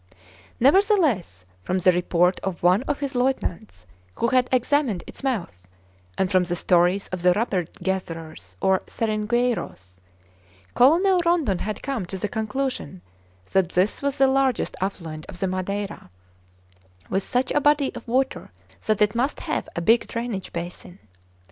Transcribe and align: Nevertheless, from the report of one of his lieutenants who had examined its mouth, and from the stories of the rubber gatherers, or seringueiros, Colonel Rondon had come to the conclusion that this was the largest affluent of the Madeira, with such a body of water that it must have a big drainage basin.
Nevertheless, 0.59 1.45
from 1.61 1.77
the 1.77 1.91
report 1.91 2.39
of 2.39 2.63
one 2.63 2.81
of 2.87 3.01
his 3.01 3.13
lieutenants 3.13 3.85
who 4.15 4.29
had 4.29 4.49
examined 4.51 5.03
its 5.05 5.23
mouth, 5.23 5.67
and 6.17 6.31
from 6.31 6.43
the 6.43 6.55
stories 6.55 7.07
of 7.09 7.21
the 7.21 7.33
rubber 7.33 7.65
gatherers, 7.83 8.57
or 8.63 8.81
seringueiros, 8.87 9.99
Colonel 10.73 11.21
Rondon 11.23 11.59
had 11.59 11.83
come 11.83 12.07
to 12.07 12.17
the 12.17 12.27
conclusion 12.27 13.03
that 13.51 13.69
this 13.73 14.01
was 14.01 14.17
the 14.17 14.25
largest 14.25 14.75
affluent 14.81 15.27
of 15.27 15.37
the 15.39 15.45
Madeira, 15.45 16.09
with 17.11 17.21
such 17.21 17.51
a 17.51 17.61
body 17.61 17.93
of 17.93 18.07
water 18.07 18.51
that 18.87 19.03
it 19.03 19.13
must 19.13 19.41
have 19.41 19.69
a 19.75 19.81
big 19.83 20.07
drainage 20.07 20.51
basin. 20.51 20.97